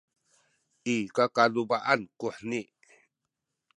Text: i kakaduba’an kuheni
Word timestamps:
i 0.93 0.95
kakaduba’an 1.15 2.01
kuheni 2.19 2.61